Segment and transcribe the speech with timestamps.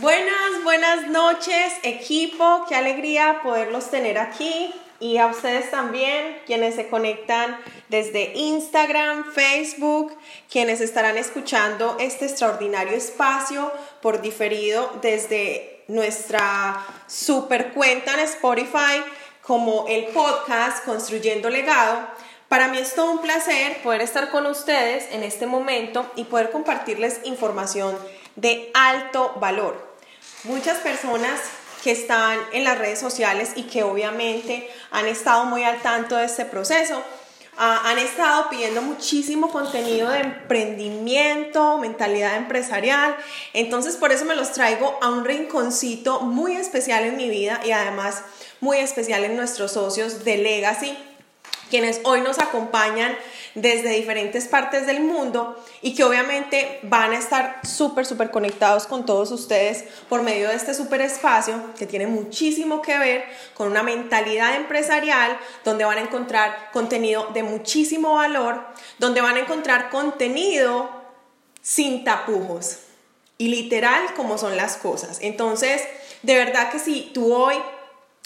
[0.00, 2.64] Buenas, buenas noches, equipo.
[2.68, 10.16] Qué alegría poderlos tener aquí y a ustedes también, quienes se conectan desde Instagram, Facebook,
[10.48, 19.02] quienes estarán escuchando este extraordinario espacio por diferido desde nuestra super cuenta en Spotify
[19.42, 22.06] como el podcast Construyendo Legado.
[22.48, 26.52] Para mí es todo un placer poder estar con ustedes en este momento y poder
[26.52, 27.98] compartirles información
[28.36, 29.87] de alto valor.
[30.44, 31.40] Muchas personas
[31.82, 36.26] que están en las redes sociales y que obviamente han estado muy al tanto de
[36.26, 37.02] este proceso,
[37.56, 43.16] ah, han estado pidiendo muchísimo contenido de emprendimiento, mentalidad empresarial.
[43.52, 47.72] Entonces por eso me los traigo a un rinconcito muy especial en mi vida y
[47.72, 48.22] además
[48.60, 50.96] muy especial en nuestros socios de Legacy
[51.70, 53.16] quienes hoy nos acompañan
[53.54, 59.04] desde diferentes partes del mundo y que obviamente van a estar súper, súper conectados con
[59.06, 63.82] todos ustedes por medio de este súper espacio que tiene muchísimo que ver con una
[63.82, 68.64] mentalidad empresarial donde van a encontrar contenido de muchísimo valor,
[68.98, 70.90] donde van a encontrar contenido
[71.62, 72.78] sin tapujos
[73.36, 75.18] y literal como son las cosas.
[75.20, 75.82] Entonces,
[76.22, 77.56] de verdad que si tú hoy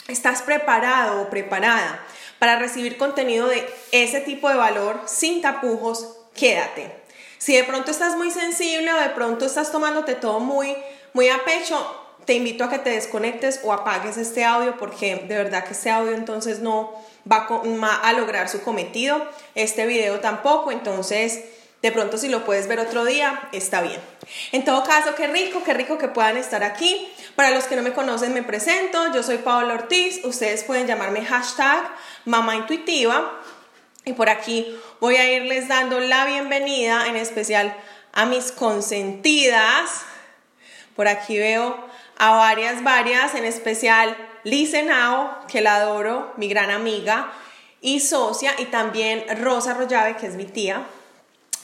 [0.09, 2.05] estás preparado o preparada
[2.43, 6.91] para recibir contenido de ese tipo de valor sin tapujos, quédate.
[7.39, 10.77] Si de pronto estás muy sensible o de pronto estás tomándote todo muy,
[11.13, 11.79] muy a pecho,
[12.25, 15.91] te invito a que te desconectes o apagues este audio porque de verdad que este
[15.91, 16.93] audio entonces no
[17.31, 17.47] va
[18.03, 21.45] a lograr su cometido, este video tampoco, entonces
[21.83, 24.01] de pronto si lo puedes ver otro día, está bien.
[24.53, 27.13] En todo caso, qué rico, qué rico que puedan estar aquí.
[27.35, 29.13] Para los que no me conocen, me presento.
[29.13, 30.25] Yo soy Paola Ortiz.
[30.25, 31.83] Ustedes pueden llamarme hashtag
[32.25, 33.33] Mamá Intuitiva.
[34.05, 37.77] Y por aquí voy a irles dando la bienvenida, en especial
[38.13, 40.03] a mis consentidas.
[40.95, 41.85] Por aquí veo
[42.17, 47.33] a varias, varias, en especial Licenao, que la adoro, mi gran amiga
[47.81, 50.87] y socia, y también Rosa Rollave, que es mi tía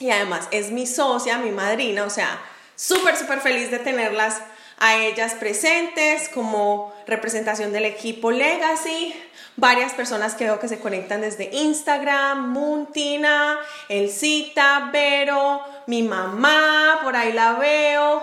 [0.01, 2.41] y además es mi socia, mi madrina, o sea,
[2.77, 4.41] súper, súper feliz de tenerlas
[4.79, 9.15] a ellas presentes como representación del equipo Legacy.
[9.57, 17.17] Varias personas que veo que se conectan desde Instagram, Muntina, Elcita, Vero, mi mamá, por
[17.17, 18.23] ahí la veo.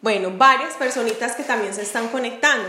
[0.00, 2.68] Bueno, varias personitas que también se están conectando.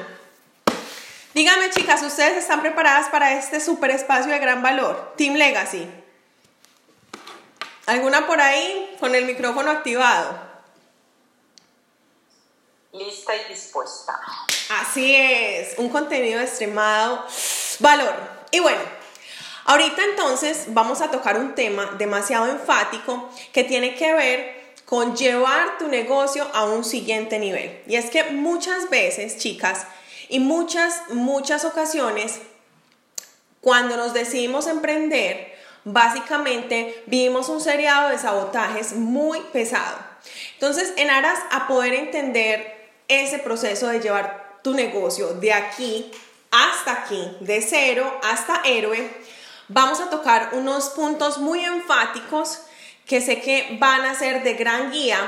[1.36, 5.14] Díganme chicas, ¿ustedes están preparadas para este super espacio de gran valor?
[5.16, 5.88] Team Legacy.
[7.86, 10.40] ¿Alguna por ahí con el micrófono activado?
[12.94, 14.20] Lista y dispuesta.
[14.70, 17.26] Así es, un contenido extremado
[17.80, 18.16] valor.
[18.52, 18.82] Y bueno,
[19.66, 25.78] ahorita entonces vamos a tocar un tema demasiado enfático que tiene que ver con llevar
[25.78, 27.84] tu negocio a un siguiente nivel.
[27.88, 29.86] Y es que muchas veces, chicas,
[30.30, 32.40] y muchas, muchas ocasiones,
[33.62, 35.55] cuando nos decidimos emprender,
[35.86, 39.98] básicamente vivimos un seriado de sabotajes muy pesado.
[40.54, 46.12] Entonces, en aras a poder entender ese proceso de llevar tu negocio de aquí
[46.52, 49.10] hasta aquí, de cero hasta héroe,
[49.68, 52.62] vamos a tocar unos puntos muy enfáticos
[53.06, 55.20] que sé que van a ser de gran guía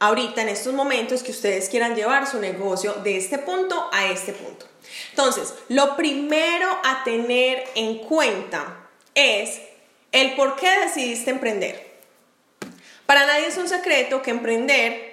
[0.00, 4.32] ahorita en estos momentos que ustedes quieran llevar su negocio de este punto a este
[4.32, 4.66] punto.
[5.10, 9.60] Entonces, lo primero a tener en cuenta es
[10.12, 11.90] el por qué decidiste emprender.
[13.06, 15.10] Para nadie es un secreto que emprender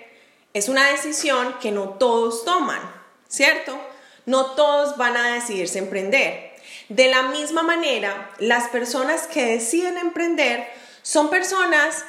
[0.53, 2.81] es una decisión que no todos toman,
[3.27, 3.79] ¿cierto?
[4.25, 6.55] No todos van a decidirse emprender.
[6.89, 10.67] De la misma manera, las personas que deciden emprender
[11.03, 12.05] son personas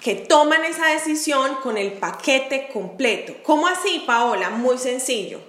[0.00, 3.34] que toman esa decisión con el paquete completo.
[3.42, 4.50] ¿Cómo así, Paola?
[4.50, 5.40] Muy sencillo.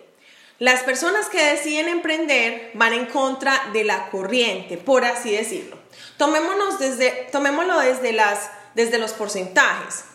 [0.59, 5.82] Las personas que deciden emprender van en contra de la corriente, por así decirlo.
[6.17, 10.05] Tomémonos desde, tomémoslo desde, las, desde los porcentajes.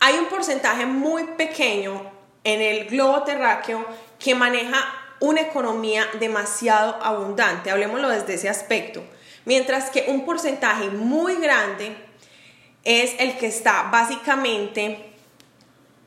[0.00, 2.10] Hay un porcentaje muy pequeño
[2.44, 3.84] en el globo terráqueo
[4.18, 4.78] que maneja
[5.20, 9.04] una economía demasiado abundante, hablemoslo desde ese aspecto,
[9.44, 11.94] mientras que un porcentaje muy grande
[12.84, 15.12] es el que está básicamente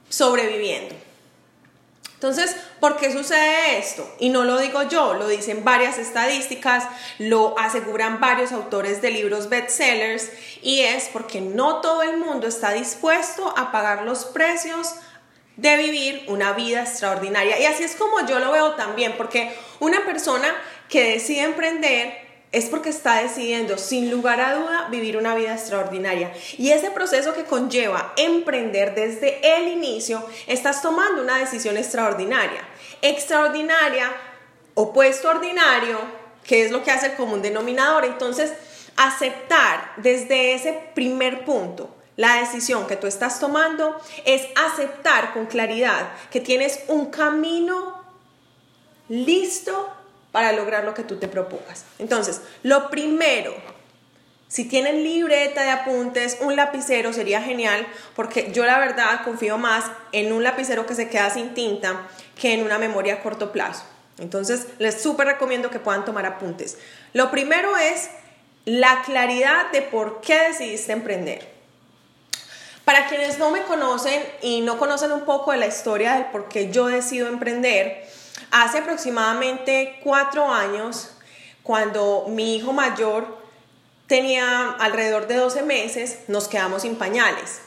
[0.10, 0.96] sobreviviendo.
[2.24, 4.10] Entonces, ¿por qué sucede esto?
[4.18, 6.86] Y no lo digo yo, lo dicen varias estadísticas,
[7.20, 10.32] lo aseguran varios autores de libros bestsellers
[10.62, 14.96] y es porque no todo el mundo está dispuesto a pagar los precios
[15.58, 17.60] de vivir una vida extraordinaria.
[17.60, 20.48] Y así es como yo lo veo también, porque una persona
[20.88, 22.23] que decide emprender
[22.54, 26.32] es porque está decidiendo sin lugar a duda vivir una vida extraordinaria.
[26.58, 32.62] Y ese proceso que conlleva emprender desde el inicio, estás tomando una decisión extraordinaria.
[33.02, 34.12] Extraordinaria,
[34.76, 35.98] opuesto ordinario,
[36.44, 38.06] que es lo que hace el común denominador.
[38.06, 38.54] Entonces,
[38.98, 46.12] aceptar desde ese primer punto la decisión que tú estás tomando es aceptar con claridad
[46.30, 48.04] que tienes un camino
[49.10, 49.93] listo
[50.34, 51.86] para lograr lo que tú te propongas.
[52.00, 53.54] Entonces, lo primero,
[54.48, 59.86] si tienen libreta de apuntes, un lapicero sería genial, porque yo la verdad confío más
[60.12, 63.84] en un lapicero que se queda sin tinta que en una memoria a corto plazo.
[64.18, 66.80] Entonces, les súper recomiendo que puedan tomar apuntes.
[67.14, 68.10] Lo primero es
[68.66, 71.48] la claridad de por qué decidiste emprender.
[72.86, 76.50] Para quienes no me conocen y no conocen un poco de la historia del por
[76.50, 78.08] qué yo decido emprender,
[78.56, 81.10] Hace aproximadamente cuatro años,
[81.64, 83.40] cuando mi hijo mayor
[84.06, 87.62] tenía alrededor de 12 meses, nos quedamos sin pañales.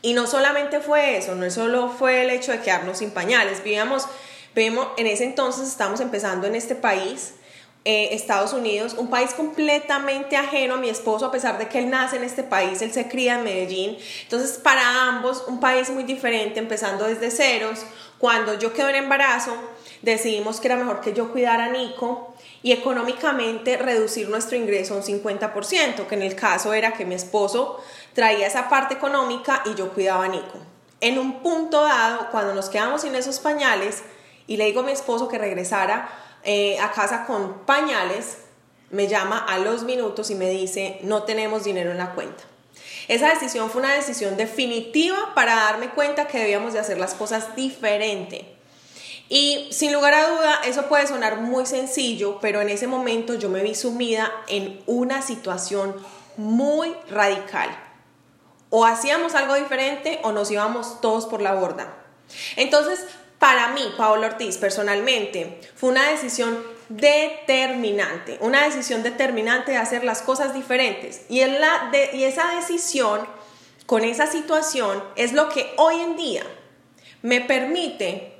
[0.00, 4.06] Y no solamente fue eso, no solo fue el hecho de quedarnos sin pañales, vivíamos,
[4.54, 7.32] vemos, en ese entonces estamos empezando en este país,
[7.84, 11.90] eh, Estados Unidos, un país completamente ajeno a mi esposo, a pesar de que él
[11.90, 13.98] nace en este país, él se cría en Medellín.
[14.22, 17.80] Entonces, para ambos, un país muy diferente, empezando desde ceros.
[18.18, 19.56] Cuando yo quedo en embarazo,
[20.02, 24.98] decidimos que era mejor que yo cuidara a Nico y económicamente reducir nuestro ingreso a
[24.98, 27.80] un 50%, que en el caso era que mi esposo
[28.14, 30.58] traía esa parte económica y yo cuidaba a Nico.
[31.00, 34.02] En un punto dado, cuando nos quedamos sin esos pañales
[34.46, 36.08] y le digo a mi esposo que regresara
[36.42, 38.38] eh, a casa con pañales,
[38.90, 42.44] me llama a los minutos y me dice, no tenemos dinero en la cuenta.
[43.06, 47.54] Esa decisión fue una decisión definitiva para darme cuenta que debíamos de hacer las cosas
[47.54, 48.57] diferente.
[49.28, 53.50] Y sin lugar a duda, eso puede sonar muy sencillo, pero en ese momento yo
[53.50, 55.94] me vi sumida en una situación
[56.36, 57.68] muy radical.
[58.70, 61.94] O hacíamos algo diferente o nos íbamos todos por la borda.
[62.56, 63.04] Entonces,
[63.38, 66.58] para mí, Paolo Ortiz, personalmente, fue una decisión
[66.88, 71.22] determinante, una decisión determinante de hacer las cosas diferentes.
[71.28, 73.26] Y, la y esa decisión
[73.86, 76.42] con esa situación es lo que hoy en día
[77.22, 78.37] me permite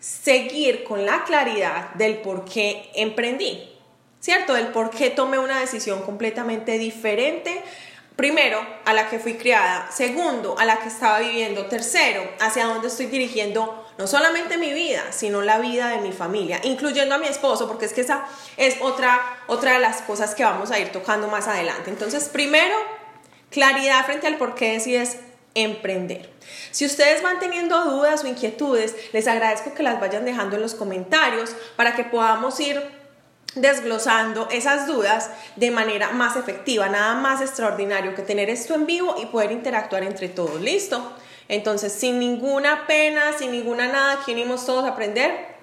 [0.00, 3.68] seguir con la claridad del por qué emprendí,
[4.20, 4.54] ¿cierto?
[4.54, 7.62] Del por qué tomé una decisión completamente diferente.
[8.16, 9.90] Primero, a la que fui criada.
[9.92, 11.66] Segundo, a la que estaba viviendo.
[11.66, 16.60] Tercero, hacia dónde estoy dirigiendo no solamente mi vida, sino la vida de mi familia,
[16.62, 20.44] incluyendo a mi esposo, porque es que esa es otra, otra de las cosas que
[20.44, 21.90] vamos a ir tocando más adelante.
[21.90, 22.76] Entonces, primero,
[23.50, 25.18] claridad frente al por qué decides
[25.62, 26.30] emprender.
[26.70, 30.74] Si ustedes van teniendo dudas o inquietudes, les agradezco que las vayan dejando en los
[30.74, 32.82] comentarios para que podamos ir
[33.54, 39.16] desglosando esas dudas de manera más efectiva, nada más extraordinario que tener esto en vivo
[39.20, 40.60] y poder interactuar entre todos.
[40.60, 41.12] ¿Listo?
[41.48, 45.56] Entonces, sin ninguna pena, sin ninguna nada, aquí venimos todos a aprender.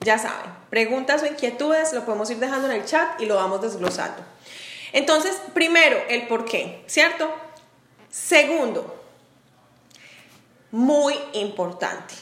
[0.00, 3.62] Ya saben, preguntas o inquietudes lo podemos ir dejando en el chat y lo vamos
[3.62, 4.22] desglosando.
[4.92, 7.28] Entonces, primero, el por qué, ¿cierto?
[8.14, 8.94] Segundo,
[10.70, 12.14] muy importante,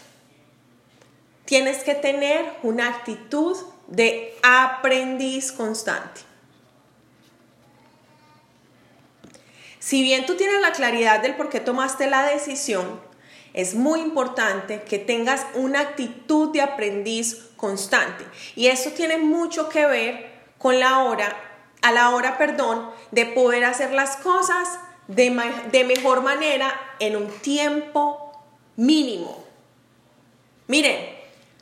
[1.44, 3.58] tienes que tener una actitud
[3.88, 6.22] de aprendiz constante.
[9.80, 12.98] Si bien tú tienes la claridad del por qué tomaste la decisión,
[13.52, 18.24] es muy importante que tengas una actitud de aprendiz constante.
[18.56, 21.36] Y eso tiene mucho que ver con la hora,
[21.82, 24.78] a la hora, perdón, de poder hacer las cosas
[25.14, 28.32] de, mejor manera en un tiempo
[28.76, 29.42] mínimo.
[30.66, 30.98] Miren,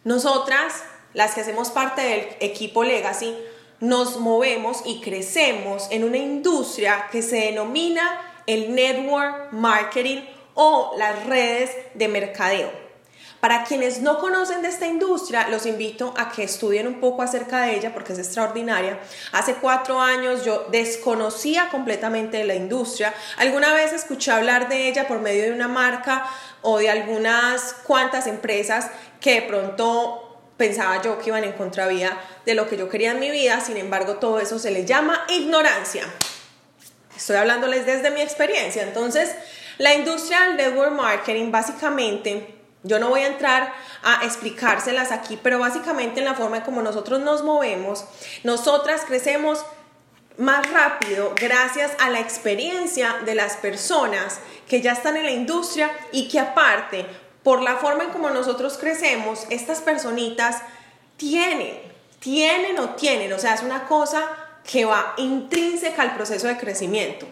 [0.05, 3.35] nosotras, las que hacemos parte del equipo Legacy,
[3.81, 10.21] nos movemos y crecemos en una industria que se denomina el network marketing
[10.55, 12.90] o las redes de mercadeo.
[13.41, 17.63] Para quienes no conocen de esta industria, los invito a que estudien un poco acerca
[17.63, 18.99] de ella porque es extraordinaria.
[19.33, 23.15] Hace cuatro años yo desconocía completamente la industria.
[23.39, 26.27] Alguna vez escuché hablar de ella por medio de una marca
[26.61, 32.55] o de algunas cuantas empresas que de pronto pensaba yo que iban en contravía de
[32.55, 33.59] lo que yo quería en mi vida.
[33.63, 36.05] Sin embargo, todo eso se le llama ignorancia.
[37.17, 38.83] Estoy hablándoles desde mi experiencia.
[38.83, 39.35] Entonces,
[39.79, 45.59] la industria del network marketing básicamente yo no voy a entrar a explicárselas aquí, pero
[45.59, 48.05] básicamente en la forma en como nosotros nos movemos,
[48.43, 49.65] nosotras crecemos
[50.39, 55.91] más rápido gracias a la experiencia de las personas que ya están en la industria
[56.13, 57.05] y que aparte,
[57.43, 60.63] por la forma en como nosotros crecemos, estas personitas
[61.19, 61.79] tienen,
[62.21, 64.23] tienen o tienen, o sea, es una cosa
[64.65, 67.27] que va intrínseca al proceso de crecimiento.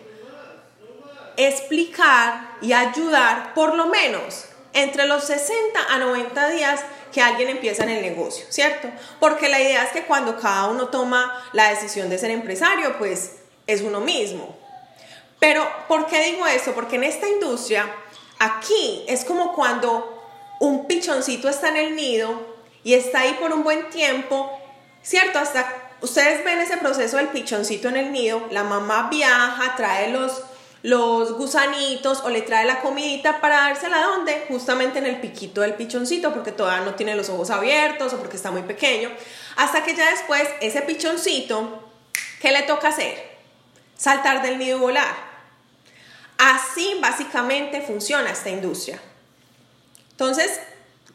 [1.39, 4.48] Explicar y ayudar por lo menos
[4.83, 6.81] entre los 60 a 90 días
[7.13, 8.89] que alguien empieza en el negocio, ¿cierto?
[9.19, 13.37] Porque la idea es que cuando cada uno toma la decisión de ser empresario, pues
[13.67, 14.57] es uno mismo.
[15.39, 16.73] Pero, ¿por qué digo eso?
[16.73, 17.87] Porque en esta industria,
[18.39, 20.15] aquí es como cuando
[20.61, 24.51] un pichoncito está en el nido y está ahí por un buen tiempo,
[25.03, 25.39] ¿cierto?
[25.39, 30.43] Hasta ustedes ven ese proceso del pichoncito en el nido, la mamá viaja, trae los,
[30.83, 34.45] los gusanitos o le trae la comidita para dársela donde?
[34.49, 38.37] Justamente en el piquito del pichoncito, porque todavía no tiene los ojos abiertos o porque
[38.37, 39.11] está muy pequeño.
[39.57, 41.91] Hasta que ya después ese pichoncito,
[42.41, 43.39] ¿qué le toca hacer?
[43.97, 45.29] Saltar del nido y volar.
[46.39, 49.01] Así básicamente funciona esta industria.
[50.13, 50.61] Entonces,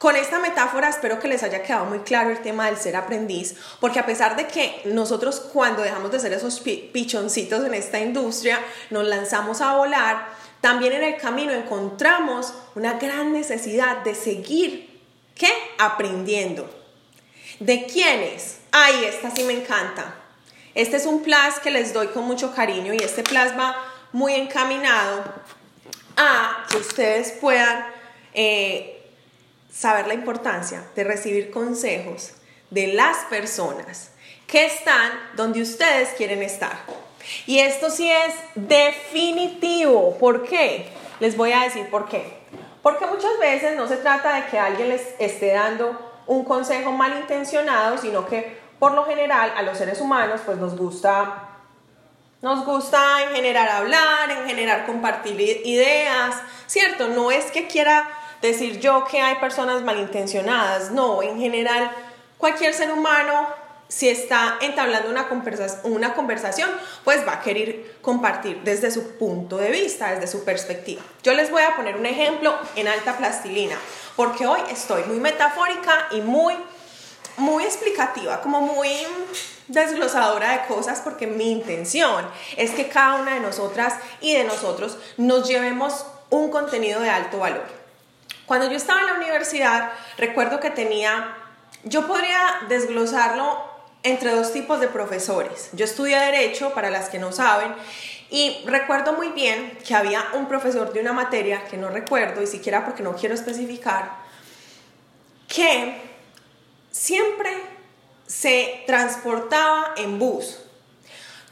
[0.03, 3.55] con esta metáfora espero que les haya quedado muy claro el tema del ser aprendiz,
[3.79, 8.59] porque a pesar de que nosotros cuando dejamos de ser esos pichoncitos en esta industria,
[8.89, 10.27] nos lanzamos a volar,
[10.59, 14.99] también en el camino encontramos una gran necesidad de seguir,
[15.35, 15.47] ¿qué?
[15.79, 16.69] Aprendiendo.
[17.61, 18.57] ¿De quiénes?
[18.73, 20.15] Ay, esta sí me encanta.
[20.75, 23.73] Este es un plus que les doy con mucho cariño y este plus va
[24.11, 25.23] muy encaminado
[26.17, 27.85] a que ustedes puedan
[28.33, 28.92] eh,
[29.73, 32.33] saber la importancia de recibir consejos
[32.69, 34.11] de las personas
[34.47, 36.77] que están donde ustedes quieren estar.
[37.47, 40.17] Y esto sí es definitivo.
[40.17, 40.87] ¿Por qué?
[41.19, 42.37] Les voy a decir por qué.
[42.81, 47.97] Porque muchas veces no se trata de que alguien les esté dando un consejo malintencionado,
[47.97, 51.49] sino que por lo general a los seres humanos pues nos gusta
[52.41, 56.35] nos gusta en general hablar, en general compartir ideas,
[56.67, 57.07] ¿cierto?
[57.07, 58.05] No es que quiera
[58.47, 61.91] decir yo que hay personas malintencionadas, no, en general
[62.37, 63.47] cualquier ser humano
[63.87, 66.69] si está entablando una conversación, una conversación,
[67.03, 71.01] pues va a querer compartir desde su punto de vista, desde su perspectiva.
[71.21, 73.77] Yo les voy a poner un ejemplo en alta plastilina,
[74.15, 76.55] porque hoy estoy muy metafórica y muy,
[77.37, 78.89] muy explicativa, como muy
[79.67, 82.25] desglosadora de cosas porque mi intención
[82.57, 87.37] es que cada una de nosotras y de nosotros nos llevemos un contenido de alto
[87.39, 87.82] valor.
[88.45, 91.35] Cuando yo estaba en la universidad, recuerdo que tenía,
[91.83, 93.71] yo podría desglosarlo
[94.03, 95.69] entre dos tipos de profesores.
[95.71, 97.73] Yo estudié derecho, para las que no saben,
[98.29, 102.47] y recuerdo muy bien que había un profesor de una materia, que no recuerdo, y
[102.47, 104.11] siquiera porque no quiero especificar,
[105.47, 106.01] que
[106.91, 107.51] siempre
[108.27, 110.62] se transportaba en bus.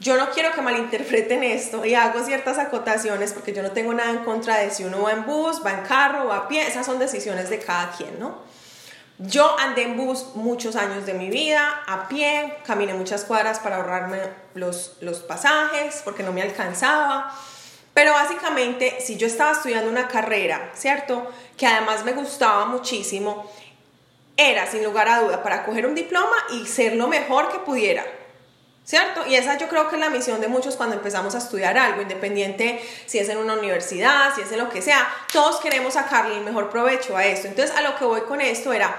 [0.02, 4.10] Yo no quiero que malinterpreten esto y hago ciertas acotaciones porque yo no tengo nada
[4.10, 6.84] en contra de si uno va en bus, va en carro, va a pie, esas
[6.84, 8.38] son decisiones de cada quien, ¿no?
[9.18, 13.76] Yo andé en bus muchos años de mi vida, a pie, caminé muchas cuadras para
[13.76, 14.18] ahorrarme
[14.54, 17.32] los, los pasajes porque no me alcanzaba.
[17.94, 21.30] Pero básicamente, si yo estaba estudiando una carrera, ¿cierto?
[21.56, 23.48] Que además me gustaba muchísimo,
[24.36, 28.04] era, sin lugar a duda, para coger un diploma y ser lo mejor que pudiera.
[28.84, 29.24] ¿Cierto?
[29.26, 32.02] Y esa yo creo que es la misión de muchos cuando empezamos a estudiar algo,
[32.02, 36.36] independiente si es en una universidad, si es en lo que sea, todos queremos sacarle
[36.36, 37.46] el mejor provecho a esto.
[37.46, 38.96] Entonces, a lo que voy con esto era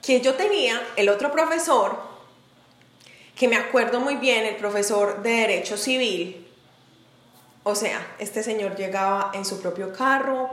[0.00, 1.98] que yo tenía el otro profesor,
[3.36, 6.46] que me acuerdo muy bien, el profesor de Derecho Civil,
[7.62, 10.50] o sea, este señor llegaba en su propio carro,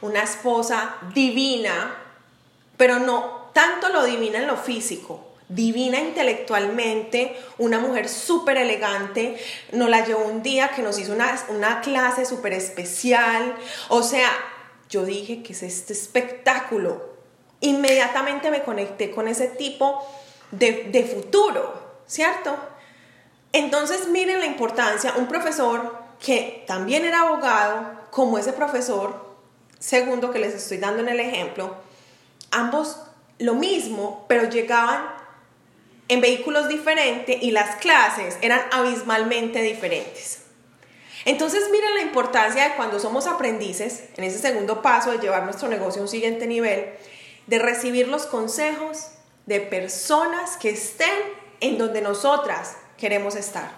[0.00, 1.96] una esposa divina,
[2.76, 9.36] pero no tanto lo divina en lo físico, divina intelectualmente, una mujer súper elegante,
[9.72, 13.54] nos la llevó un día que nos hizo una, una clase súper especial,
[13.88, 14.30] o sea,
[14.88, 17.16] yo dije que es este espectáculo.
[17.60, 20.06] Inmediatamente me conecté con ese tipo
[20.50, 21.74] de, de futuro,
[22.06, 22.56] ¿cierto?
[23.52, 29.26] Entonces miren la importancia, un profesor que también era abogado, como ese profesor
[29.78, 31.76] segundo que les estoy dando en el ejemplo,
[32.50, 32.98] ambos
[33.38, 35.15] lo mismo, pero llegaban
[36.08, 40.42] en vehículos diferentes y las clases eran abismalmente diferentes.
[41.24, 45.68] Entonces miren la importancia de cuando somos aprendices, en ese segundo paso de llevar nuestro
[45.68, 46.92] negocio a un siguiente nivel,
[47.48, 49.08] de recibir los consejos
[49.46, 51.08] de personas que estén
[51.60, 53.70] en donde nosotras queremos estar.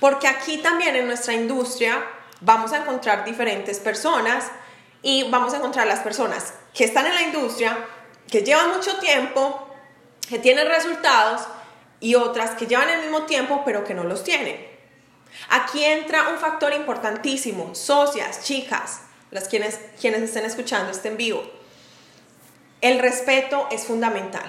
[0.00, 2.04] Porque aquí también en nuestra industria
[2.40, 4.46] vamos a encontrar diferentes personas
[5.02, 7.76] y vamos a encontrar las personas que están en la industria,
[8.28, 9.73] que llevan mucho tiempo,
[10.28, 11.42] que tienen resultados
[12.00, 14.74] y otras que llevan el mismo tiempo pero que no los tienen.
[15.48, 19.00] Aquí entra un factor importantísimo, socias, chicas,
[19.30, 21.42] las quienes, quienes estén escuchando este en vivo.
[22.80, 24.44] El respeto es fundamental.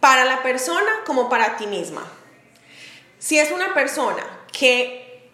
[0.00, 2.04] Para la persona como para ti misma.
[3.18, 5.30] Si es una persona que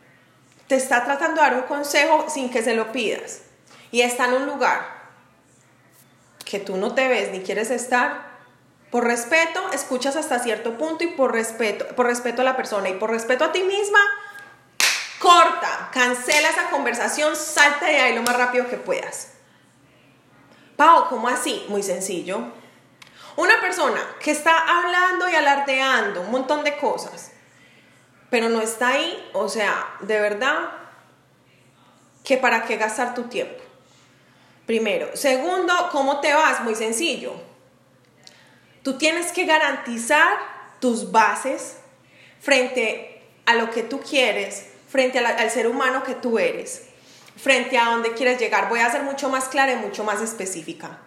[0.68, 3.42] te está tratando de dar un consejo sin que se lo pidas
[3.90, 5.00] y está en un lugar
[6.44, 8.29] que tú no te ves ni quieres estar,
[8.90, 12.94] por respeto, escuchas hasta cierto punto y por respeto, por respeto a la persona y
[12.94, 14.00] por respeto a ti misma,
[15.20, 19.34] corta, cancela esa conversación, salta de ahí lo más rápido que puedas.
[20.76, 21.64] Pau, ¿cómo así?
[21.68, 22.52] Muy sencillo.
[23.36, 27.30] Una persona que está hablando y alardeando un montón de cosas,
[28.28, 30.70] pero no está ahí, o sea, de verdad,
[32.24, 33.62] que para qué gastar tu tiempo.
[34.66, 35.10] Primero.
[35.14, 36.62] Segundo, ¿cómo te vas?
[36.62, 37.49] Muy sencillo.
[38.82, 40.32] Tú tienes que garantizar
[40.80, 41.76] tus bases
[42.40, 46.86] frente a lo que tú quieres, frente al ser humano que tú eres,
[47.36, 48.70] frente a dónde quieres llegar.
[48.70, 50.98] Voy a ser mucho más clara y mucho más específica.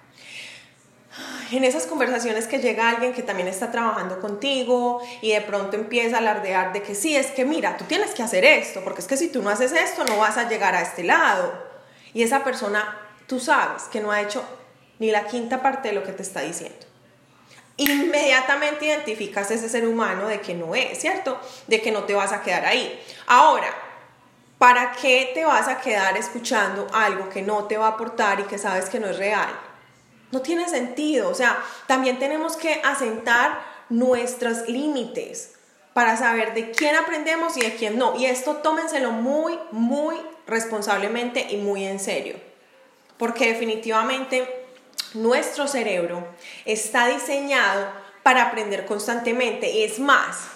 [1.52, 6.18] En esas conversaciones que llega alguien que también está trabajando contigo y de pronto empieza
[6.18, 9.08] a alardear de que sí, es que mira, tú tienes que hacer esto, porque es
[9.08, 11.54] que si tú no haces esto no vas a llegar a este lado.
[12.14, 14.44] Y esa persona, tú sabes que no ha hecho
[15.00, 16.93] ni la quinta parte de lo que te está diciendo
[17.78, 21.40] inmediatamente identificas ese ser humano de que no es, ¿cierto?
[21.68, 23.02] De que no te vas a quedar ahí.
[23.28, 23.74] Ahora,
[24.58, 28.44] ¿para qué te vas a quedar escuchando algo que no te va a aportar y
[28.44, 29.50] que sabes que no es real?
[30.32, 35.54] No tiene sentido, o sea, también tenemos que asentar nuestros límites
[35.94, 38.16] para saber de quién aprendemos y de quién no.
[38.16, 40.16] Y esto tómenselo muy, muy
[40.48, 42.36] responsablemente y muy en serio,
[43.18, 44.63] porque definitivamente
[45.14, 46.28] nuestro cerebro
[46.66, 47.88] está diseñado
[48.24, 49.86] para aprender constantemente.
[49.86, 50.48] Es más,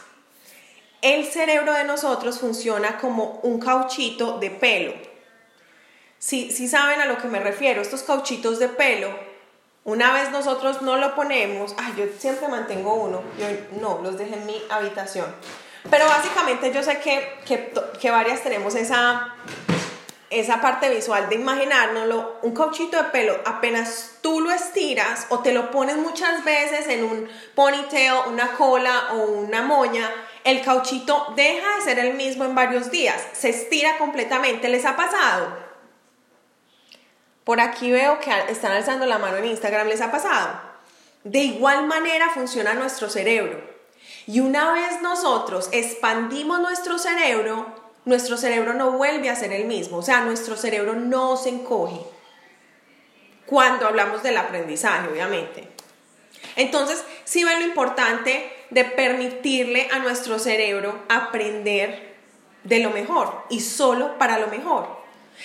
[1.01, 4.93] el cerebro de nosotros funciona como un cauchito de pelo.
[6.19, 9.09] Si, si saben a lo que me refiero, estos cauchitos de pelo,
[9.83, 13.45] una vez nosotros no lo ponemos, ay, yo siempre mantengo uno, yo
[13.79, 15.27] no, los dejé en mi habitación.
[15.89, 19.33] Pero básicamente yo sé que, que, que varias tenemos esa
[20.29, 25.53] esa parte visual de imaginárnoslo, un cauchito de pelo, apenas tú lo estiras o te
[25.53, 30.09] lo pones muchas veces en un ponytail, una cola o una moña,
[30.43, 34.69] el cauchito deja de ser el mismo en varios días, se estira completamente.
[34.69, 35.67] ¿Les ha pasado?
[37.43, 40.59] Por aquí veo que están alzando la mano en Instagram, ¿les ha pasado?
[41.23, 43.61] De igual manera funciona nuestro cerebro.
[44.25, 49.97] Y una vez nosotros expandimos nuestro cerebro, nuestro cerebro no vuelve a ser el mismo,
[49.97, 51.99] o sea, nuestro cerebro no se encoge
[53.45, 55.67] cuando hablamos del aprendizaje, obviamente.
[56.55, 62.15] Entonces, sí ven lo importante de permitirle a nuestro cerebro aprender
[62.63, 64.87] de lo mejor y solo para lo mejor.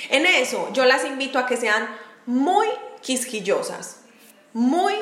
[0.08, 1.88] En eso, yo las invito a que sean
[2.26, 2.68] muy
[3.00, 4.02] quisquillosas,
[4.52, 4.94] muy,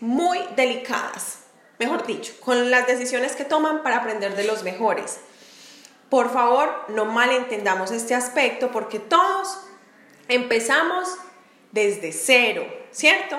[0.00, 1.40] muy delicadas,
[1.80, 5.18] mejor dicho, con las decisiones que toman para aprender de los mejores.
[6.10, 9.58] Por favor, no malentendamos este aspecto porque todos
[10.28, 11.08] empezamos
[11.72, 13.36] desde cero, ¿cierto?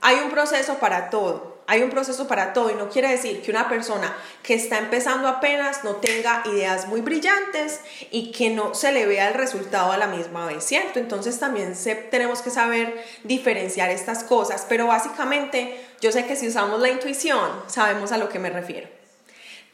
[0.00, 3.50] Hay un proceso para todo, hay un proceso para todo y no quiere decir que
[3.50, 8.92] una persona que está empezando apenas no tenga ideas muy brillantes y que no se
[8.92, 10.98] le vea el resultado a la misma vez, ¿cierto?
[10.98, 11.74] Entonces también
[12.10, 17.48] tenemos que saber diferenciar estas cosas, pero básicamente yo sé que si usamos la intuición
[17.68, 18.95] sabemos a lo que me refiero.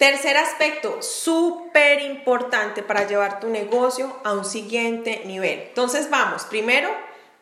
[0.02, 5.60] Tercer aspecto, súper importante para llevar tu negocio a un siguiente nivel.
[5.68, 6.90] Entonces vamos, primero,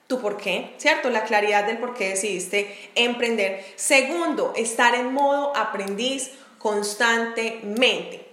[0.06, 1.08] tu por qué, ¿cierto?
[1.08, 3.64] La claridad del por qué decidiste emprender.
[3.76, 8.28] Segundo, estar en modo aprendiz constantemente.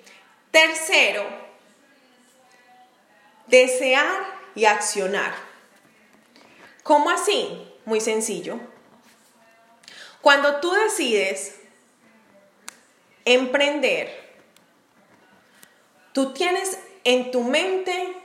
[0.51, 1.23] Tercero,
[3.47, 5.33] desear y accionar.
[6.83, 7.65] ¿Cómo así?
[7.85, 8.59] Muy sencillo.
[10.19, 11.56] Cuando tú decides
[13.33, 14.09] emprender,
[16.13, 18.15] tú tienes en tu mente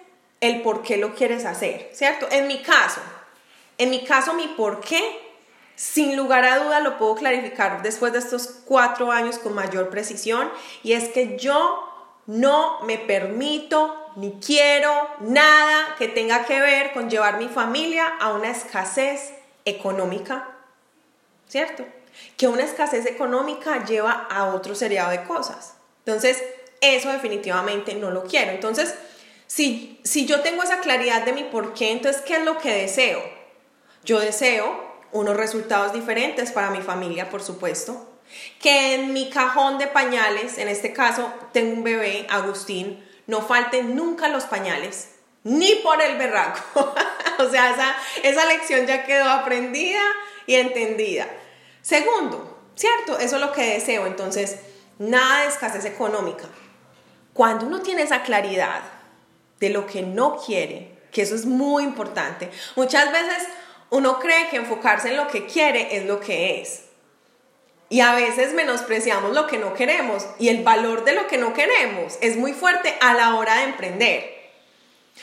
[0.41, 2.27] el por qué lo quieres hacer, ¿cierto?
[2.31, 3.01] En mi caso,
[3.79, 5.21] en mi caso, mi por qué,
[5.77, 10.51] sin lugar a duda, lo puedo clarificar después de estos cuatro años con mayor precisión,
[10.83, 11.89] y es que yo
[12.27, 18.33] no me permito ni quiero nada que tenga que ver con llevar mi familia a
[18.33, 19.33] una escasez
[19.65, 20.49] económica,
[21.49, 21.85] ¿cierto?
[22.37, 25.75] Que una escasez económica lleva a otro seriado de cosas.
[26.05, 26.43] Entonces,
[26.81, 28.51] eso definitivamente no lo quiero.
[28.53, 28.95] Entonces,
[29.47, 32.75] si, si yo tengo esa claridad de mi por qué, entonces, ¿qué es lo que
[32.75, 33.23] deseo?
[34.05, 38.09] Yo deseo unos resultados diferentes para mi familia, por supuesto.
[38.61, 43.95] Que en mi cajón de pañales, en este caso tengo un bebé, Agustín, no falten
[43.95, 45.11] nunca los pañales,
[45.45, 46.95] ni por el berraco.
[47.39, 50.01] o sea, esa, esa lección ya quedó aprendida
[50.47, 51.29] y entendida.
[51.83, 53.19] Segundo, ¿cierto?
[53.19, 54.07] Eso es lo que deseo.
[54.07, 54.57] Entonces,
[54.99, 56.49] nada de escasez económica.
[57.35, 58.83] cuando uno tiene esa claridad
[59.59, 63.49] de lo que no quiere, que eso es muy importante, muchas veces
[63.89, 66.85] uno cree que enfocarse en lo que quiere es lo que es.
[67.89, 71.55] Y a veces menospreciamos lo que no queremos y el valor de lo que no
[71.55, 74.42] queremos es muy fuerte a la hora de emprender.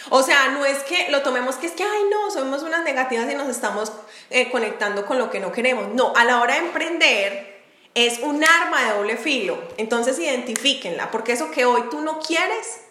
[0.09, 3.29] O sea, no es que lo tomemos que es que, ay, no, somos unas negativas
[3.31, 3.91] y nos estamos
[4.29, 5.93] eh, conectando con lo que no queremos.
[5.93, 7.59] No, a la hora de emprender
[7.95, 9.61] es un arma de doble filo.
[9.77, 12.81] Entonces identifíquenla, porque eso que hoy tú no quieres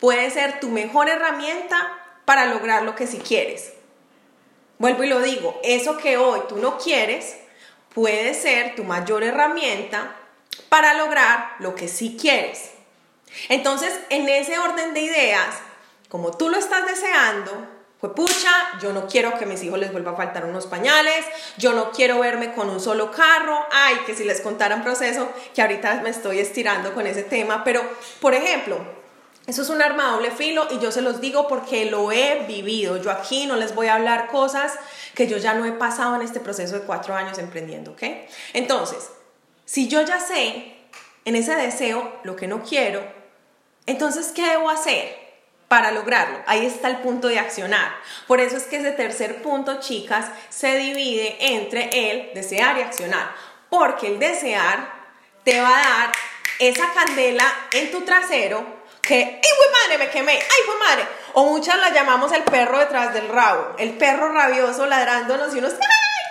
[0.00, 3.72] puede ser tu mejor herramienta para lograr lo que sí quieres.
[4.78, 7.36] Vuelvo y lo digo, eso que hoy tú no quieres
[7.94, 10.16] puede ser tu mayor herramienta
[10.68, 12.70] para lograr lo que sí quieres.
[13.48, 15.56] Entonces, en ese orden de ideas,
[16.14, 17.50] como tú lo estás deseando,
[18.00, 21.24] fue pucha, yo no quiero que a mis hijos les vuelva a faltar unos pañales,
[21.58, 25.28] yo no quiero verme con un solo carro, ay, que si les contara un proceso,
[25.52, 27.82] que ahorita me estoy estirando con ese tema, pero,
[28.20, 28.78] por ejemplo,
[29.48, 32.96] eso es un arma doble filo y yo se los digo porque lo he vivido.
[32.98, 34.72] Yo aquí no les voy a hablar cosas
[35.16, 38.04] que yo ya no he pasado en este proceso de cuatro años emprendiendo, ¿ok?
[38.52, 39.10] Entonces,
[39.64, 40.76] si yo ya sé
[41.24, 43.02] en ese deseo lo que no quiero,
[43.86, 45.23] entonces, ¿qué debo hacer?
[45.74, 47.96] Para lograrlo, ahí está el punto de accionar.
[48.28, 53.34] Por eso es que ese tercer punto, chicas, se divide entre el desear y accionar.
[53.70, 54.88] Porque el desear
[55.42, 56.12] te va a dar
[56.60, 58.64] esa candela en tu trasero
[59.02, 59.98] que, ¡ay, fue madre!
[59.98, 61.08] Me quemé, ¡ay, fue madre!
[61.32, 65.72] O muchas la llamamos el perro detrás del rabo, el perro rabioso ladrándonos y unos,
[65.72, 65.78] ¡ay,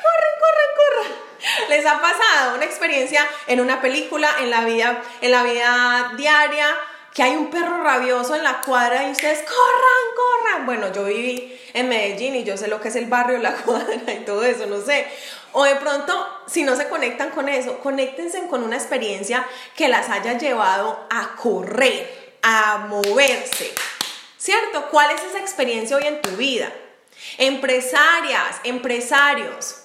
[0.04, 1.68] corren, corren, corren!
[1.68, 6.74] ¿Les ha pasado una experiencia en una película, en la vida, en la vida diaria,
[7.14, 10.66] que hay un perro rabioso en la cuadra y ustedes, ¡corran, corran!
[10.66, 14.14] Bueno, yo viví en Medellín y yo sé lo que es el barrio, la cuadra
[14.14, 15.08] y todo eso, no sé.
[15.52, 20.10] O de pronto, si no se conectan con eso, conéctense con una experiencia que las
[20.10, 23.72] haya llevado a correr a moverse.
[24.38, 24.90] ¿Cierto?
[24.90, 26.74] ¿Cuál es esa experiencia hoy en tu vida?
[27.38, 29.84] Empresarias, empresarios,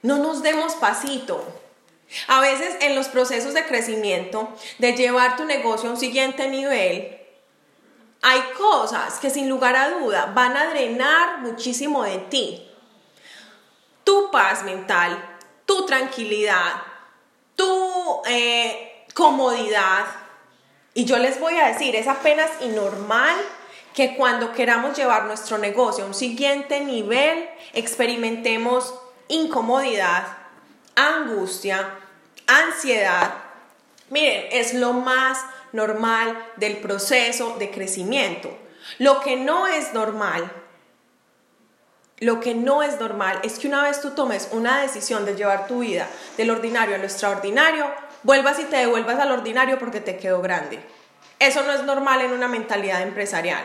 [0.00, 1.61] no nos demos pasito.
[2.28, 7.18] A veces en los procesos de crecimiento, de llevar tu negocio a un siguiente nivel,
[8.22, 12.68] hay cosas que sin lugar a duda van a drenar muchísimo de ti.
[14.04, 15.22] Tu paz mental,
[15.66, 16.82] tu tranquilidad,
[17.56, 20.04] tu eh, comodidad,
[20.94, 23.34] y yo les voy a decir, es apenas y normal
[23.94, 28.94] que cuando queramos llevar nuestro negocio a un siguiente nivel, experimentemos
[29.28, 30.26] incomodidad,
[30.94, 31.98] angustia,
[32.46, 33.34] ansiedad.
[34.10, 35.38] Miren, es lo más
[35.72, 38.56] normal del proceso de crecimiento.
[38.98, 40.50] Lo que no es normal,
[42.18, 45.66] lo que no es normal es que una vez tú tomes una decisión de llevar
[45.66, 47.86] tu vida del ordinario a lo extraordinario,
[48.22, 50.80] vuelvas y te devuelvas al ordinario porque te quedó grande.
[51.38, 53.64] Eso no es normal en una mentalidad empresarial.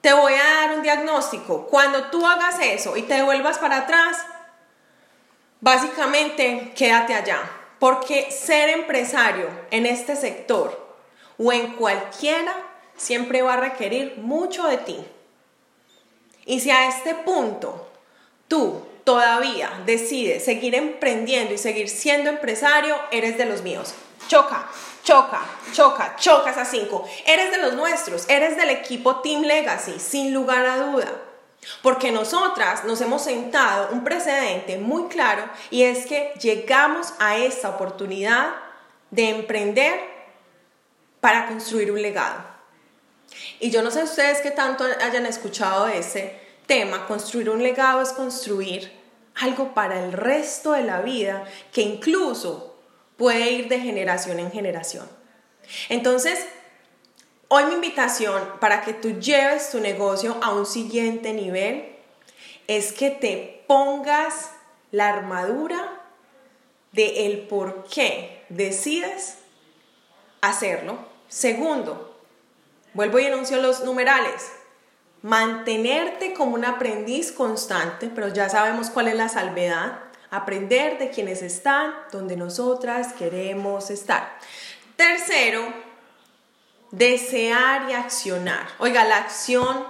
[0.00, 1.66] Te voy a dar un diagnóstico.
[1.66, 4.18] Cuando tú hagas eso y te devuelvas para atrás,
[5.60, 7.40] básicamente quédate allá.
[7.84, 10.96] Porque ser empresario en este sector
[11.36, 12.56] o en cualquiera
[12.96, 14.96] siempre va a requerir mucho de ti.
[16.46, 17.92] Y si a este punto
[18.48, 23.92] tú todavía decides seguir emprendiendo y seguir siendo empresario, eres de los míos.
[24.28, 24.66] Choca,
[25.02, 25.42] choca,
[25.74, 27.06] choca, chocas a cinco.
[27.26, 31.12] Eres de los nuestros, eres del equipo Team Legacy, sin lugar a duda.
[31.82, 37.70] Porque nosotras nos hemos sentado un precedente muy claro y es que llegamos a esta
[37.70, 38.54] oportunidad
[39.10, 39.98] de emprender
[41.20, 42.44] para construir un legado.
[43.60, 48.12] Y yo no sé ustedes qué tanto hayan escuchado ese tema, construir un legado es
[48.12, 48.92] construir
[49.34, 52.76] algo para el resto de la vida que incluso
[53.16, 55.08] puede ir de generación en generación.
[55.88, 56.38] Entonces,
[57.54, 61.94] hoy mi invitación para que tú lleves tu negocio a un siguiente nivel
[62.66, 64.50] es que te pongas
[64.90, 66.02] la armadura
[66.90, 69.38] de el por qué decides
[70.40, 70.98] hacerlo.
[71.28, 72.18] Segundo,
[72.92, 74.50] vuelvo y anuncio los numerales
[75.22, 80.00] mantenerte como un aprendiz constante, pero ya sabemos cuál es la salvedad,
[80.32, 84.38] aprender de quienes están donde nosotras queremos estar.
[84.96, 85.62] Tercero,
[86.96, 88.68] desear y accionar.
[88.78, 89.86] Oiga, la acción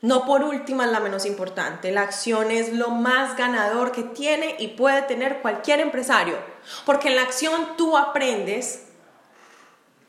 [0.00, 1.92] no por última es la menos importante.
[1.92, 6.36] La acción es lo más ganador que tiene y puede tener cualquier empresario.
[6.84, 8.84] Porque en la acción tú aprendes,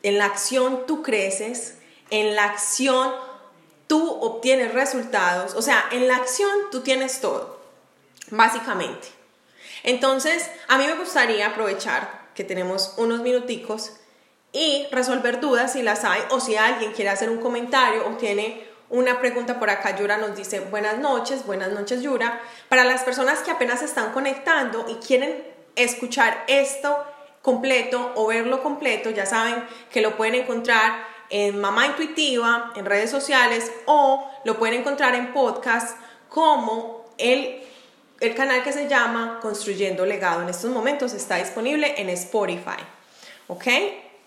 [0.02, 1.78] en la acción tú creces,
[2.10, 3.12] en la acción
[3.86, 7.60] tú obtienes resultados, o sea, en la acción tú tienes todo,
[8.30, 9.08] básicamente.
[9.82, 13.92] Entonces, a mí me gustaría aprovechar que tenemos unos minuticos
[14.54, 18.64] y resolver dudas si las hay o si alguien quiere hacer un comentario o tiene
[18.88, 19.96] una pregunta por acá.
[19.96, 22.40] Yura nos dice buenas noches, buenas noches Yura.
[22.68, 27.04] Para las personas que apenas están conectando y quieren escuchar esto
[27.42, 29.56] completo o verlo completo, ya saben
[29.90, 35.32] que lo pueden encontrar en Mamá Intuitiva, en redes sociales o lo pueden encontrar en
[35.32, 37.60] podcast como el,
[38.20, 40.42] el canal que se llama Construyendo Legado.
[40.42, 42.78] En estos momentos está disponible en Spotify.
[43.48, 43.66] ¿Ok?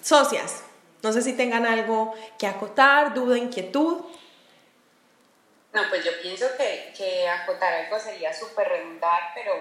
[0.02, 0.64] Socias,
[1.04, 4.02] no sé si tengan algo que acotar, duda, inquietud.
[5.74, 9.54] No, pues yo pienso que, que acotar algo sería súper redundar, pero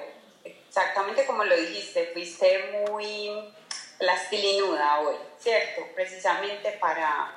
[0.45, 3.53] exactamente como lo dijiste, fuiste muy
[3.99, 5.83] plastilinuda hoy, ¿cierto?
[5.95, 7.33] Precisamente para,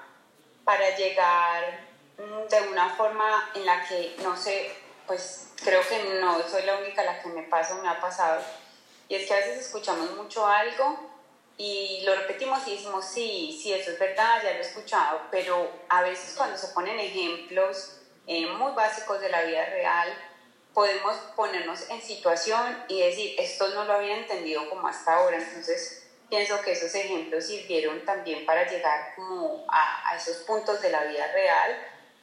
[0.63, 4.71] para llegar mm, de una forma en la que, no sé,
[5.07, 8.41] pues creo que no soy la única a la que me pasa me ha pasado,
[9.07, 11.08] y es que a veces escuchamos mucho algo
[11.61, 15.69] y lo repetimos y decimos, sí, sí, eso es verdad, ya lo he escuchado, pero
[15.89, 20.07] a veces cuando se ponen ejemplos eh, muy básicos de la vida real,
[20.73, 26.07] podemos ponernos en situación y decir, esto no lo había entendido como hasta ahora, entonces
[26.29, 31.03] pienso que esos ejemplos sirvieron también para llegar como a, a esos puntos de la
[31.03, 31.77] vida real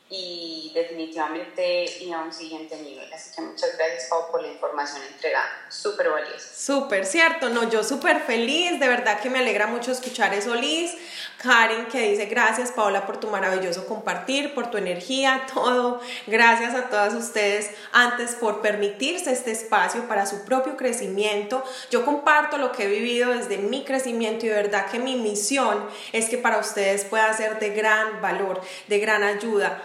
[0.08, 3.12] y definitivamente ir a un siguiente nivel.
[3.12, 5.50] Así que muchas gracias, Pau, por la información entregada.
[5.68, 6.46] Súper valiosa.
[6.54, 7.48] Súper, cierto.
[7.48, 8.78] No, yo súper feliz.
[8.78, 10.92] De verdad que me alegra mucho escuchar eso, Liz.
[11.38, 16.00] Karen que dice gracias, Paola, por tu maravilloso compartir, por tu energía, todo.
[16.28, 21.64] Gracias a todas ustedes antes por permitirse este espacio para su propio crecimiento.
[21.90, 25.84] Yo comparto lo que he vivido desde mi crecimiento y de verdad que mi misión
[26.12, 29.82] es que para ustedes pueda ser de gran valor, de gran ayuda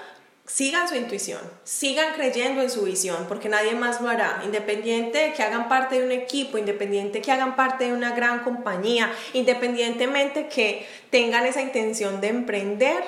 [0.53, 5.33] sigan su intuición, sigan creyendo en su visión, porque nadie más lo hará, independiente de
[5.33, 9.13] que hagan parte de un equipo, independiente de que hagan parte de una gran compañía,
[9.31, 13.01] independientemente que tengan esa intención de emprender,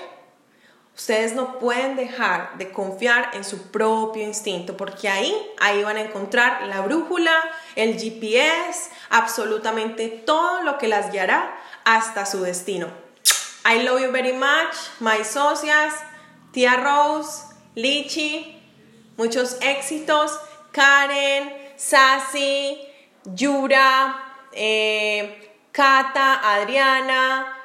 [0.96, 6.02] ustedes no pueden dejar de confiar en su propio instinto, porque ahí, ahí van a
[6.02, 7.34] encontrar la brújula,
[7.76, 11.54] el GPS, absolutamente todo lo que las guiará
[11.84, 12.88] hasta su destino.
[13.66, 15.94] I love you very much, my socias.
[16.54, 17.44] Tía Rose,
[17.76, 18.62] Lichi,
[19.18, 20.40] muchos éxitos.
[20.74, 22.80] Karen, Sassy,
[23.26, 27.58] Yura, eh, Cata, Adriana,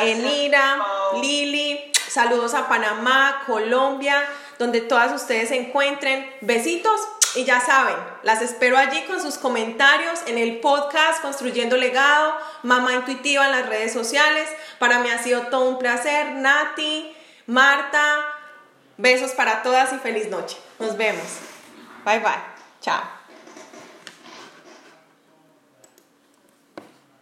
[0.00, 0.84] Enira,
[1.20, 1.92] Lili.
[2.08, 4.24] Saludos a Panamá, Colombia,
[4.58, 6.30] donde todas ustedes se encuentren.
[6.40, 7.00] Besitos
[7.34, 12.94] y ya saben, las espero allí con sus comentarios en el podcast Construyendo Legado, Mamá
[12.94, 14.48] Intuitiva en las redes sociales.
[14.78, 16.32] Para mí ha sido todo un placer.
[16.36, 17.15] Nati,
[17.46, 18.24] Marta,
[18.96, 20.56] besos para todas y feliz noche.
[20.78, 21.40] Nos vemos.
[22.04, 22.42] Bye bye.
[22.80, 23.15] Chao.